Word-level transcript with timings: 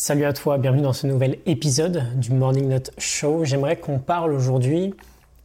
Salut 0.00 0.26
à 0.26 0.32
toi, 0.32 0.58
bienvenue 0.58 0.82
dans 0.82 0.92
ce 0.92 1.08
nouvel 1.08 1.40
épisode 1.44 2.04
du 2.20 2.30
Morning 2.30 2.68
Note 2.68 2.92
Show. 2.98 3.44
J'aimerais 3.44 3.74
qu'on 3.74 3.98
parle 3.98 4.32
aujourd'hui 4.32 4.94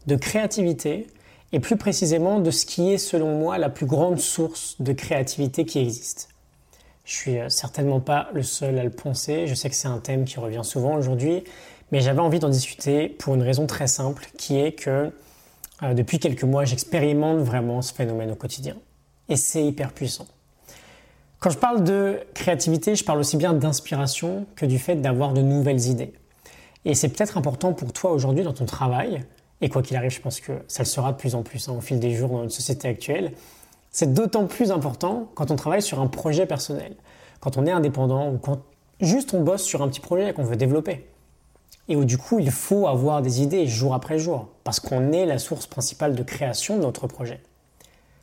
de 0.05 0.15
créativité 0.15 1.07
et 1.53 1.59
plus 1.59 1.75
précisément 1.75 2.39
de 2.39 2.51
ce 2.51 2.67
qui 2.67 2.91
est 2.91 2.99
selon 2.99 3.35
moi 3.39 3.57
la 3.57 3.69
plus 3.69 3.87
grande 3.87 4.19
source 4.19 4.79
de 4.79 4.93
créativité 4.93 5.65
qui 5.65 5.79
existe. 5.79 6.29
Je 7.03 7.13
suis 7.13 7.39
euh, 7.39 7.49
certainement 7.49 7.99
pas 7.99 8.29
le 8.35 8.43
seul 8.43 8.77
à 8.77 8.83
le 8.83 8.91
penser, 8.91 9.47
je 9.47 9.55
sais 9.55 9.71
que 9.71 9.75
c'est 9.75 9.87
un 9.87 9.97
thème 9.97 10.23
qui 10.23 10.39
revient 10.39 10.63
souvent 10.63 10.95
aujourd'hui, 10.97 11.43
mais 11.91 12.01
j'avais 12.01 12.19
envie 12.19 12.37
d'en 12.37 12.49
discuter 12.49 13.09
pour 13.09 13.33
une 13.33 13.41
raison 13.41 13.65
très 13.65 13.87
simple 13.87 14.27
qui 14.37 14.59
est 14.59 14.73
que 14.73 15.11
euh, 15.81 15.95
depuis 15.95 16.19
quelques 16.19 16.43
mois 16.43 16.63
j'expérimente 16.63 17.39
vraiment 17.39 17.81
ce 17.81 17.91
phénomène 17.91 18.29
au 18.29 18.35
quotidien. 18.35 18.75
Et 19.29 19.35
c'est 19.35 19.65
hyper 19.65 19.91
puissant. 19.93 20.27
Quand 21.43 21.49
je 21.49 21.57
parle 21.57 21.83
de 21.83 22.21
créativité, 22.33 22.95
je 22.95 23.03
parle 23.03 23.19
aussi 23.19 23.35
bien 23.35 23.51
d'inspiration 23.51 24.45
que 24.55 24.65
du 24.65 24.79
fait 24.79 24.95
d'avoir 24.95 25.33
de 25.33 25.41
nouvelles 25.41 25.87
idées. 25.87 26.13
Et 26.85 26.95
c'est 26.95 27.09
peut-être 27.09 27.37
important 27.37 27.73
pour 27.73 27.91
toi 27.91 28.13
aujourd'hui 28.13 28.45
dans 28.45 28.53
ton 28.53 28.63
travail, 28.63 29.25
et 29.59 29.67
quoi 29.67 29.81
qu'il 29.81 29.97
arrive, 29.97 30.11
je 30.11 30.21
pense 30.21 30.39
que 30.39 30.53
ça 30.69 30.83
le 30.83 30.87
sera 30.87 31.11
de 31.11 31.17
plus 31.17 31.35
en 31.35 31.43
plus 31.43 31.67
hein, 31.67 31.73
au 31.77 31.81
fil 31.81 31.99
des 31.99 32.11
jours 32.11 32.29
dans 32.29 32.43
notre 32.43 32.53
société 32.53 32.87
actuelle, 32.87 33.33
c'est 33.91 34.13
d'autant 34.13 34.47
plus 34.47 34.71
important 34.71 35.27
quand 35.35 35.51
on 35.51 35.57
travaille 35.57 35.81
sur 35.81 35.99
un 35.99 36.07
projet 36.07 36.45
personnel, 36.45 36.95
quand 37.41 37.57
on 37.57 37.65
est 37.65 37.71
indépendant 37.71 38.31
ou 38.31 38.37
quand 38.37 38.61
juste 39.01 39.33
on 39.33 39.41
bosse 39.41 39.63
sur 39.63 39.81
un 39.81 39.89
petit 39.89 39.99
projet 39.99 40.31
qu'on 40.31 40.45
veut 40.45 40.55
développer. 40.55 41.05
Et 41.89 41.97
où 41.97 42.05
du 42.05 42.17
coup, 42.17 42.39
il 42.39 42.51
faut 42.51 42.87
avoir 42.87 43.21
des 43.21 43.41
idées 43.41 43.67
jour 43.67 43.93
après 43.93 44.17
jour, 44.17 44.47
parce 44.63 44.79
qu'on 44.79 45.11
est 45.11 45.25
la 45.25 45.39
source 45.39 45.67
principale 45.67 46.15
de 46.15 46.23
création 46.23 46.77
de 46.77 46.83
notre 46.83 47.05
projet. 47.07 47.41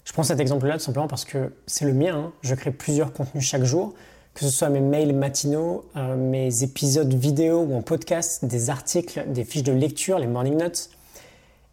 Je 0.05 0.13
prends 0.13 0.23
cet 0.23 0.41
exemple-là 0.41 0.75
tout 0.75 0.85
simplement 0.85 1.09
parce 1.09 1.25
que 1.25 1.53
c'est 1.67 1.85
le 1.85 1.93
mien. 1.93 2.17
Hein. 2.17 2.33
Je 2.43 2.55
crée 2.55 2.71
plusieurs 2.71 3.13
contenus 3.13 3.45
chaque 3.45 3.65
jour, 3.65 3.95
que 4.35 4.41
ce 4.41 4.51
soit 4.51 4.69
mes 4.69 4.81
mails 4.81 5.15
matinaux, 5.15 5.85
euh, 5.97 6.17
mes 6.17 6.63
épisodes 6.63 7.13
vidéo 7.13 7.63
ou 7.63 7.77
en 7.77 7.83
podcast, 7.83 8.45
des 8.45 8.71
articles, 8.71 9.25
des 9.29 9.45
fiches 9.45 9.63
de 9.63 9.73
lecture, 9.73 10.19
les 10.19 10.27
morning 10.27 10.57
notes, 10.57 10.91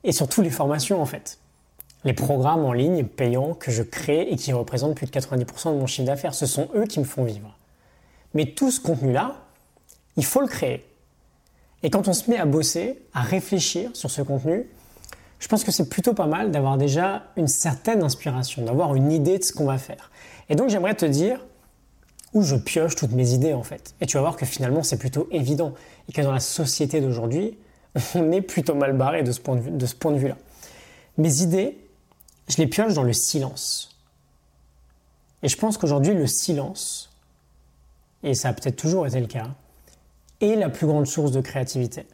et 0.03 0.11
surtout 0.11 0.41
les 0.41 0.49
formations 0.49 1.01
en 1.01 1.05
fait. 1.05 1.39
Les 2.03 2.13
programmes 2.13 2.65
en 2.65 2.73
ligne 2.73 3.05
payants 3.05 3.53
que 3.53 3.71
je 3.71 3.83
crée 3.83 4.27
et 4.29 4.35
qui 4.35 4.53
représentent 4.53 4.95
plus 4.95 5.07
de 5.07 5.11
90% 5.11 5.73
de 5.73 5.79
mon 5.79 5.87
chiffre 5.87 6.05
d'affaires, 6.05 6.35
ce 6.35 6.45
sont 6.45 6.69
eux 6.75 6.85
qui 6.85 6.99
me 6.99 7.05
font 7.05 7.23
vivre. 7.23 7.57
Mais 8.33 8.45
tout 8.45 8.71
ce 8.71 8.79
contenu-là, 8.79 9.35
il 10.15 10.25
faut 10.25 10.41
le 10.41 10.47
créer. 10.47 10.85
Et 11.83 11.89
quand 11.89 12.07
on 12.07 12.13
se 12.13 12.29
met 12.29 12.37
à 12.37 12.45
bosser, 12.45 13.01
à 13.13 13.21
réfléchir 13.21 13.91
sur 13.93 14.11
ce 14.11 14.21
contenu, 14.21 14.67
je 15.39 15.47
pense 15.47 15.63
que 15.63 15.71
c'est 15.71 15.89
plutôt 15.89 16.13
pas 16.13 16.25
mal 16.25 16.51
d'avoir 16.51 16.77
déjà 16.77 17.23
une 17.35 17.47
certaine 17.47 18.03
inspiration, 18.03 18.63
d'avoir 18.63 18.95
une 18.95 19.11
idée 19.11 19.37
de 19.37 19.43
ce 19.43 19.53
qu'on 19.53 19.65
va 19.65 19.77
faire. 19.77 20.11
Et 20.49 20.55
donc 20.55 20.69
j'aimerais 20.69 20.95
te 20.95 21.05
dire 21.05 21.45
où 22.33 22.41
je 22.41 22.55
pioche 22.55 22.95
toutes 22.95 23.11
mes 23.11 23.31
idées 23.31 23.53
en 23.53 23.63
fait. 23.63 23.93
Et 24.01 24.05
tu 24.05 24.17
vas 24.17 24.21
voir 24.21 24.35
que 24.35 24.45
finalement 24.45 24.83
c'est 24.83 24.97
plutôt 24.97 25.27
évident 25.31 25.73
et 26.09 26.11
que 26.11 26.21
dans 26.21 26.31
la 26.31 26.39
société 26.39 27.01
d'aujourd'hui, 27.01 27.57
on 28.15 28.31
est 28.31 28.41
plutôt 28.41 28.75
mal 28.75 28.93
barré 28.93 29.23
de 29.23 29.31
ce 29.31 29.39
point 29.39 29.55
de 30.11 30.17
vue-là. 30.17 30.37
Mes 31.17 31.41
idées, 31.41 31.77
je 32.47 32.57
les 32.57 32.67
pioche 32.67 32.93
dans 32.93 33.03
le 33.03 33.13
silence. 33.13 33.95
Et 35.43 35.49
je 35.49 35.57
pense 35.57 35.77
qu'aujourd'hui 35.77 36.13
le 36.13 36.27
silence, 36.27 37.11
et 38.23 38.33
ça 38.33 38.49
a 38.49 38.53
peut-être 38.53 38.75
toujours 38.75 39.05
été 39.05 39.19
le 39.19 39.27
cas, 39.27 39.49
est 40.41 40.55
la 40.55 40.69
plus 40.69 40.87
grande 40.87 41.07
source 41.07 41.31
de 41.31 41.41
créativité. 41.41 42.05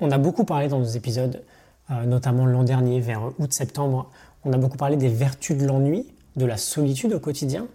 On 0.00 0.10
a 0.10 0.18
beaucoup 0.18 0.44
parlé 0.44 0.68
dans 0.68 0.78
nos 0.78 0.84
épisodes, 0.84 1.42
euh, 1.90 2.04
notamment 2.04 2.46
l'an 2.46 2.62
dernier, 2.62 3.00
vers 3.00 3.32
août-septembre, 3.38 4.10
on 4.44 4.52
a 4.52 4.56
beaucoup 4.56 4.76
parlé 4.76 4.96
des 4.96 5.08
vertus 5.08 5.56
de 5.56 5.66
l'ennui, 5.66 6.06
de 6.36 6.46
la 6.46 6.56
solitude 6.56 7.12
au 7.12 7.20
quotidien. 7.20 7.66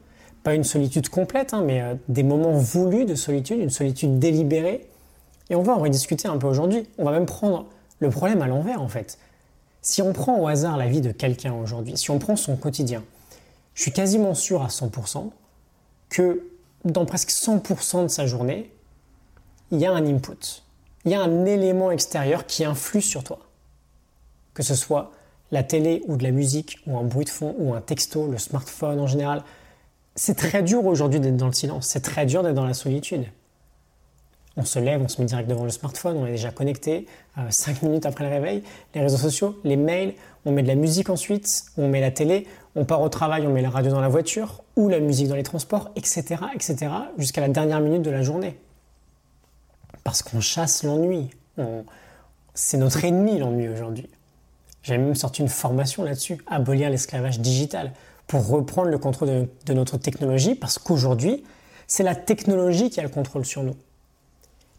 Pas 0.44 0.56
une 0.56 0.64
solitude 0.64 1.10
complète, 1.10 1.54
hein, 1.54 1.64
mais 1.66 1.82
euh, 1.82 1.96
des 2.08 2.24
moments 2.24 2.54
voulus 2.54 3.06
de 3.06 3.16
solitude, 3.16 3.60
une 3.60 3.70
solitude 3.70 4.20
délibérée. 4.20 4.88
Et 5.50 5.56
on 5.56 5.64
va 5.64 5.74
en 5.74 5.80
rediscuter 5.80 6.28
un 6.28 6.38
peu 6.38 6.48
aujourd'hui. 6.48 6.88
On 6.98 7.06
va 7.06 7.12
même 7.12 7.26
prendre 7.26 7.68
le 8.00 8.10
problème 8.10 8.42
à 8.42 8.48
l'envers, 8.48 8.82
en 8.82 8.88
fait. 8.88 9.20
Si 9.82 10.02
on 10.02 10.14
prend 10.14 10.40
au 10.40 10.48
hasard 10.48 10.78
la 10.78 10.88
vie 10.88 11.02
de 11.02 11.12
quelqu'un 11.12 11.54
aujourd'hui, 11.54 11.98
si 11.98 12.10
on 12.10 12.20
prend 12.20 12.38
son 12.38 12.56
quotidien, 12.56 13.04
je 13.74 13.82
suis 13.82 13.92
quasiment 13.92 14.34
sûr 14.34 14.62
à 14.62 14.68
100% 14.68 15.30
que 16.10 16.44
dans 16.86 17.06
presque 17.06 17.32
100% 17.32 18.04
de 18.04 18.08
sa 18.08 18.26
journée, 18.26 18.72
il 19.72 19.80
y 19.80 19.86
a 19.86 19.92
un 19.92 20.06
input 20.06 20.63
il 21.06 21.12
y 21.12 21.16
a 21.16 21.22
un 21.22 21.46
élément 21.46 21.92
extérieur 21.92 22.46
qui 22.46 22.64
influe 22.64 23.02
sur 23.02 23.24
toi. 23.24 23.40
Que 24.54 24.64
ce 24.64 24.76
soit 24.76 25.12
la 25.52 25.64
télé 25.64 26.02
ou 26.08 26.18
de 26.18 26.24
la 26.24 26.32
musique 26.32 26.80
ou 26.88 26.98
un 26.98 27.04
bruit 27.04 27.26
de 27.26 27.30
fond 27.30 27.56
ou 27.58 27.74
un 27.74 27.82
texto, 27.82 28.28
le 28.28 28.38
smartphone 28.38 29.00
en 29.00 29.08
général. 29.08 29.44
C'est 30.16 30.36
très 30.36 30.64
dur 30.64 30.86
aujourd'hui 30.86 31.20
d'être 31.20 31.38
dans 31.38 31.48
le 31.48 31.54
silence, 31.54 31.88
c'est 31.88 32.02
très 32.02 32.26
dur 32.26 32.44
d'être 32.44 32.56
dans 32.56 32.66
la 32.66 32.74
solitude. 32.74 33.26
On 34.56 34.66
se 34.66 34.78
lève, 34.78 35.02
on 35.02 35.08
se 35.08 35.20
met 35.20 35.26
direct 35.26 35.50
devant 35.50 35.64
le 35.64 35.72
smartphone, 35.72 36.16
on 36.18 36.28
est 36.28 36.32
déjà 36.32 36.52
connecté, 36.52 37.08
euh, 37.40 37.42
cinq 37.50 37.82
minutes 37.82 38.06
après 38.06 38.24
le 38.24 38.30
réveil, 38.30 38.62
les 38.94 39.02
réseaux 39.02 39.18
sociaux, 39.18 39.60
les 39.64 39.78
mails, 39.78 40.14
on 40.46 40.52
met 40.52 40.62
de 40.62 40.68
la 40.68 40.76
musique 40.76 41.10
ensuite, 41.10 41.64
on 41.76 41.88
met 41.88 42.02
la 42.02 42.12
télé, 42.12 42.46
on 42.76 42.86
part 42.86 43.02
au 43.02 43.10
travail, 43.10 43.48
on 43.48 43.52
met 43.52 43.64
la 43.64 43.72
radio 43.72 43.92
dans 43.92 44.02
la 44.02 44.10
voiture, 44.10 44.64
ou 44.76 44.90
la 44.90 45.00
musique 45.00 45.28
dans 45.28 45.36
les 45.36 45.44
transports, 45.44 45.90
etc., 45.96 46.36
etc., 46.54 46.92
jusqu'à 47.18 47.42
la 47.42 47.48
dernière 47.48 47.80
minute 47.80 48.04
de 48.04 48.12
la 48.12 48.22
journée 48.22 48.60
parce 50.04 50.22
qu'on 50.22 50.42
chasse 50.42 50.84
l'ennui. 50.84 51.30
C'est 52.54 52.78
notre 52.78 53.04
ennemi 53.04 53.40
l'ennui 53.40 53.68
aujourd'hui. 53.70 54.10
J'ai 54.84 54.98
même 54.98 55.16
sorti 55.16 55.42
une 55.42 55.50
formation 55.50 56.04
là-dessus, 56.04 56.38
abolir 56.46 56.90
l'esclavage 56.90 57.40
digital, 57.40 57.94
pour 58.28 58.48
reprendre 58.48 58.90
le 58.90 58.98
contrôle 58.98 59.48
de, 59.66 59.74
notre 59.74 59.98
technologie, 59.98 60.56
parce 60.56 60.78
qu'aujourd'hui, 60.78 61.44
c'est 61.88 62.04
la 62.04 62.16
technologie 62.16 62.90
qui 62.90 63.00
a 63.00 63.04
le 63.04 63.10
contrôle 63.10 63.46
sur 63.46 63.64
nous. 63.64 63.76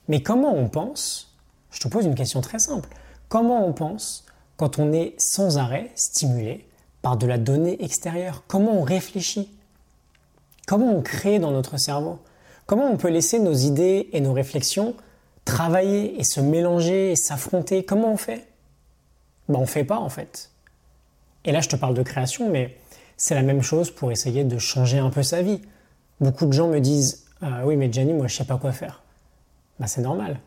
Mais 0.09 0.23
comment 0.23 0.55
on 0.55 0.69
pense 0.69 1.35
Je 1.71 1.81
te 1.81 1.89
pose 1.89 2.05
une 2.05 2.15
question 2.15 2.43
très 2.43 2.59
simple. 2.59 2.89
Comment 3.29 3.67
on 3.67 3.73
pense 3.73 4.27
quand 4.57 4.79
on 4.79 4.93
est 4.93 5.15
sans 5.19 5.57
arrêt 5.57 5.91
stimulé 5.95 6.67
par 7.01 7.17
de 7.17 7.27
la 7.27 7.39
donnée 7.39 7.83
extérieure? 7.83 8.45
Comment 8.47 8.79
on 8.79 8.83
réfléchit? 8.83 9.51
Comment 10.67 10.95
on 10.95 11.03
crée 11.03 11.39
dans 11.39 11.51
notre 11.51 11.79
cerveau? 11.79 12.19
Comment 12.67 12.91
on 12.91 12.97
peut 12.97 13.09
laisser 13.09 13.39
nos 13.39 13.55
idées 13.55 14.09
et 14.13 14.21
nos 14.21 14.33
réflexions 14.33 14.95
travailler 15.45 16.19
et 16.19 16.25
se 16.25 16.41
mélanger 16.41 17.13
et 17.13 17.17
s'affronter, 17.17 17.85
comment 17.85 18.13
on 18.13 18.17
fait? 18.17 18.49
Ben, 19.49 19.59
On 19.59 19.67
fait 19.67 19.85
pas 19.85 19.99
en 19.99 20.09
fait. 20.09 20.51
Et 21.45 21.53
là, 21.53 21.61
je 21.61 21.69
te 21.69 21.77
parle 21.77 21.95
de 21.95 22.03
création, 22.03 22.51
mais 22.51 22.77
c'est 23.17 23.35
la 23.35 23.43
même 23.43 23.63
chose 23.63 23.91
pour 23.91 24.11
essayer 24.11 24.45
de 24.45 24.59
changer 24.59 24.99
un 24.99 25.11
peu 25.11 25.23
sa 25.23 25.43
vie. 25.43 25.61
Beaucoup 26.21 26.47
de 26.47 26.53
gens 26.53 26.69
me 26.69 26.81
disent 26.81 27.25
ah 27.43 27.67
Oui, 27.67 27.77
mais 27.77 27.93
Jenny, 27.93 28.13
moi, 28.13 28.27
je 28.27 28.37
sais 28.37 28.45
pas 28.45 28.57
quoi 28.57 28.73
faire. 28.73 29.03
Ben, 29.79 29.87
c'est 29.87 30.01
normal. 30.01 30.41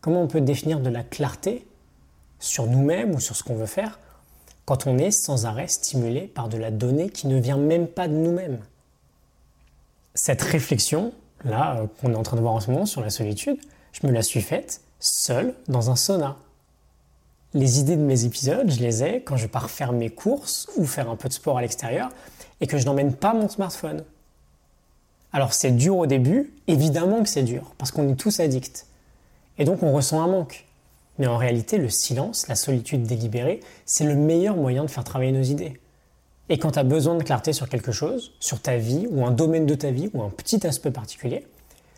Comment 0.00 0.22
on 0.22 0.28
peut 0.28 0.40
définir 0.40 0.80
de 0.80 0.88
la 0.88 1.02
clarté 1.02 1.66
sur 2.38 2.66
nous-mêmes 2.66 3.14
ou 3.14 3.20
sur 3.20 3.36
ce 3.36 3.42
qu'on 3.42 3.56
veut 3.56 3.66
faire 3.66 3.98
quand 4.64 4.86
on 4.86 4.98
est 4.98 5.10
sans 5.10 5.46
arrêt 5.46 5.66
stimulé 5.66 6.22
par 6.22 6.48
de 6.48 6.56
la 6.56 6.70
donnée 6.70 7.10
qui 7.10 7.26
ne 7.26 7.38
vient 7.40 7.56
même 7.56 7.88
pas 7.88 8.06
de 8.06 8.14
nous-mêmes? 8.14 8.60
Cette 10.14 10.42
réflexion, 10.42 11.12
là, 11.44 11.76
euh, 11.76 11.86
qu'on 12.00 12.12
est 12.12 12.16
en 12.16 12.22
train 12.22 12.36
de 12.36 12.42
voir 12.42 12.54
en 12.54 12.60
ce 12.60 12.70
moment 12.70 12.86
sur 12.86 13.00
la 13.00 13.10
solitude, 13.10 13.58
je 13.92 14.06
me 14.06 14.12
la 14.12 14.22
suis 14.22 14.42
faite 14.42 14.80
seule 15.00 15.54
dans 15.68 15.90
un 15.90 15.96
sauna. 15.96 16.36
Les 17.54 17.80
idées 17.80 17.96
de 17.96 18.02
mes 18.02 18.24
épisodes, 18.24 18.70
je 18.70 18.80
les 18.80 19.02
ai 19.02 19.22
quand 19.22 19.36
je 19.36 19.46
pars 19.46 19.70
faire 19.70 19.92
mes 19.92 20.10
courses 20.10 20.68
ou 20.76 20.84
faire 20.84 21.08
un 21.08 21.16
peu 21.16 21.28
de 21.28 21.32
sport 21.32 21.58
à 21.58 21.62
l'extérieur 21.62 22.10
et 22.60 22.66
que 22.66 22.78
je 22.78 22.84
n'emmène 22.84 23.14
pas 23.14 23.32
mon 23.32 23.48
smartphone. 23.48 24.04
Alors 25.32 25.52
c'est 25.52 25.70
dur 25.70 25.96
au 25.96 26.06
début, 26.06 26.52
évidemment 26.66 27.22
que 27.22 27.28
c'est 27.28 27.42
dur, 27.42 27.74
parce 27.78 27.90
qu'on 27.90 28.08
est 28.08 28.16
tous 28.16 28.40
addicts. 28.40 28.86
Et 29.58 29.64
donc 29.64 29.82
on 29.82 29.92
ressent 29.92 30.22
un 30.22 30.28
manque. 30.28 30.66
Mais 31.18 31.26
en 31.26 31.36
réalité, 31.36 31.78
le 31.78 31.88
silence, 31.88 32.46
la 32.48 32.54
solitude 32.54 33.02
délibérée, 33.02 33.60
c'est 33.84 34.04
le 34.04 34.14
meilleur 34.14 34.56
moyen 34.56 34.84
de 34.84 34.90
faire 34.90 35.04
travailler 35.04 35.32
nos 35.32 35.42
idées. 35.42 35.80
Et 36.48 36.58
quand 36.58 36.72
tu 36.72 36.78
as 36.78 36.84
besoin 36.84 37.16
de 37.16 37.22
clarté 37.22 37.52
sur 37.52 37.68
quelque 37.68 37.92
chose, 37.92 38.32
sur 38.40 38.60
ta 38.60 38.76
vie, 38.76 39.06
ou 39.10 39.26
un 39.26 39.30
domaine 39.30 39.66
de 39.66 39.74
ta 39.74 39.90
vie, 39.90 40.10
ou 40.14 40.22
un 40.22 40.30
petit 40.30 40.66
aspect 40.66 40.90
particulier, 40.90 41.46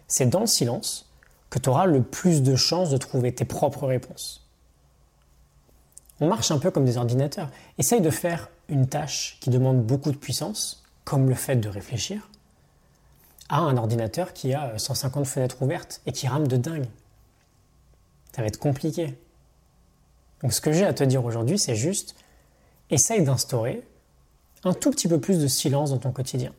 c'est 0.08 0.28
dans 0.28 0.40
le 0.40 0.46
silence 0.46 1.09
que 1.50 1.58
tu 1.58 1.69
auras 1.69 1.87
le 1.87 2.02
plus 2.02 2.43
de 2.43 2.56
chances 2.56 2.91
de 2.91 2.97
trouver 2.97 3.35
tes 3.35 3.44
propres 3.44 3.87
réponses. 3.87 4.47
On 6.20 6.29
marche 6.29 6.50
un 6.50 6.58
peu 6.58 6.70
comme 6.70 6.85
des 6.85 6.97
ordinateurs. 6.97 7.50
Essaye 7.79 8.00
de 8.00 8.11
faire 8.11 8.49
une 8.69 8.87
tâche 8.87 9.38
qui 9.41 9.50
demande 9.50 9.82
beaucoup 9.82 10.12
de 10.12 10.17
puissance, 10.17 10.85
comme 11.05 11.29
le 11.29 11.35
fait 11.35 11.56
de 11.56 11.69
réfléchir, 11.69 12.31
à 13.49 13.58
un 13.58 13.76
ordinateur 13.76 14.32
qui 14.32 14.55
a 14.55 14.79
150 14.79 15.26
fenêtres 15.26 15.62
ouvertes 15.62 16.00
et 16.06 16.12
qui 16.12 16.29
rame 16.29 16.47
de 16.47 16.56
dingue. 16.56 16.87
Ça 18.35 18.43
va 18.43 18.49
être 18.49 18.58
compliqué. 18.58 19.19
Donc 20.43 20.53
ce 20.53 20.61
que 20.61 20.73
j'ai 20.73 20.85
à 20.85 20.94
te 20.94 21.05
dire 21.05 21.25
aujourd'hui, 21.25 21.58
c'est 21.58 21.75
juste, 21.75 22.14
essaye 22.91 23.23
d'instaurer 23.23 23.82
un 24.62 24.75
tout 24.75 24.91
petit 24.91 25.08
peu 25.08 25.19
plus 25.19 25.38
de 25.38 25.49
silence 25.49 25.91
dans 25.91 25.99
ton 25.99 26.12
quotidien. 26.12 26.53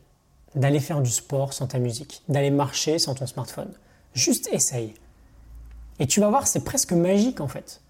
D'aller 0.54 0.80
faire 0.80 1.00
du 1.00 1.10
sport 1.10 1.52
sans 1.52 1.68
ta 1.68 1.78
musique, 1.78 2.22
d'aller 2.28 2.50
marcher 2.50 2.98
sans 2.98 3.14
ton 3.14 3.26
smartphone, 3.26 3.72
Juste 4.14 4.48
essaye. 4.52 4.94
Et 5.98 6.06
tu 6.06 6.20
vas 6.20 6.28
voir, 6.28 6.46
c'est 6.46 6.64
presque 6.64 6.92
magique 6.92 7.40
en 7.40 7.48
fait. 7.48 7.80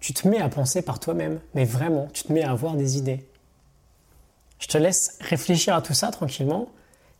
Tu 0.00 0.12
te 0.12 0.28
mets 0.28 0.40
à 0.40 0.48
penser 0.48 0.82
par 0.82 1.00
toi-même, 1.00 1.40
mais 1.54 1.64
vraiment, 1.64 2.08
tu 2.12 2.24
te 2.24 2.32
mets 2.32 2.42
à 2.42 2.50
avoir 2.50 2.74
des 2.74 2.98
idées. 2.98 3.26
Je 4.58 4.68
te 4.68 4.78
laisse 4.78 5.18
réfléchir 5.20 5.74
à 5.74 5.82
tout 5.82 5.94
ça 5.94 6.10
tranquillement. 6.10 6.68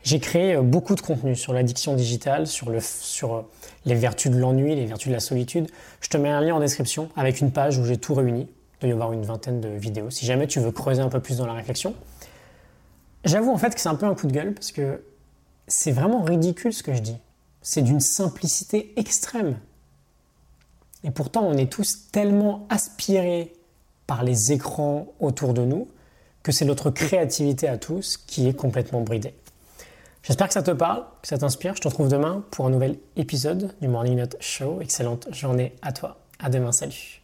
J'ai 0.02 0.20
créé 0.20 0.54
euh, 0.54 0.62
beaucoup 0.62 0.94
de 0.94 1.00
contenu 1.00 1.34
sur 1.34 1.54
l'addiction 1.54 1.94
digitale, 1.94 2.46
sur, 2.46 2.68
le, 2.68 2.78
sur 2.80 3.34
euh, 3.34 3.42
les 3.86 3.94
vertus 3.94 4.30
de 4.30 4.36
l'ennui, 4.36 4.74
les 4.74 4.84
vertus 4.84 5.08
de 5.08 5.14
la 5.14 5.20
solitude. 5.20 5.70
Je 6.02 6.08
te 6.08 6.18
mets 6.18 6.28
un 6.28 6.42
lien 6.42 6.54
en 6.54 6.60
description 6.60 7.08
avec 7.16 7.40
une 7.40 7.50
page 7.50 7.78
où 7.78 7.84
j'ai 7.84 7.96
tout 7.96 8.14
réuni. 8.14 8.48
Il 8.76 8.80
doit 8.80 8.88
y 8.90 8.92
avoir 8.92 9.12
une 9.12 9.24
vingtaine 9.24 9.62
de 9.62 9.68
vidéos. 9.68 10.10
Si 10.10 10.26
jamais 10.26 10.46
tu 10.46 10.60
veux 10.60 10.72
creuser 10.72 11.00
un 11.00 11.08
peu 11.08 11.20
plus 11.20 11.38
dans 11.38 11.46
la 11.46 11.54
réflexion. 11.54 11.94
J'avoue 13.24 13.50
en 13.50 13.56
fait 13.56 13.74
que 13.74 13.80
c'est 13.80 13.88
un 13.88 13.94
peu 13.94 14.04
un 14.04 14.14
coup 14.14 14.26
de 14.26 14.32
gueule 14.32 14.52
parce 14.52 14.72
que 14.72 15.02
c'est 15.66 15.92
vraiment 15.92 16.22
ridicule 16.22 16.74
ce 16.74 16.82
que 16.82 16.92
je 16.92 17.00
dis. 17.00 17.16
C'est 17.64 17.82
d'une 17.82 17.98
simplicité 17.98 18.92
extrême. 18.96 19.58
Et 21.02 21.10
pourtant, 21.10 21.44
on 21.44 21.54
est 21.54 21.72
tous 21.72 22.10
tellement 22.12 22.66
aspirés 22.68 23.52
par 24.06 24.22
les 24.22 24.52
écrans 24.52 25.08
autour 25.18 25.54
de 25.54 25.64
nous 25.64 25.88
que 26.42 26.52
c'est 26.52 26.66
notre 26.66 26.90
créativité 26.90 27.66
à 27.66 27.78
tous 27.78 28.18
qui 28.18 28.46
est 28.46 28.54
complètement 28.54 29.00
bridée. 29.00 29.34
J'espère 30.22 30.48
que 30.48 30.54
ça 30.54 30.62
te 30.62 30.70
parle, 30.70 31.04
que 31.22 31.28
ça 31.28 31.38
t'inspire. 31.38 31.74
Je 31.74 31.80
te 31.80 31.88
retrouve 31.88 32.08
demain 32.08 32.44
pour 32.50 32.66
un 32.66 32.70
nouvel 32.70 32.98
épisode 33.16 33.74
du 33.80 33.88
Morning 33.88 34.16
Note 34.16 34.36
Show. 34.40 34.80
Excellente 34.82 35.28
journée 35.32 35.74
à 35.80 35.92
toi. 35.92 36.18
À 36.38 36.50
demain, 36.50 36.70
salut. 36.70 37.22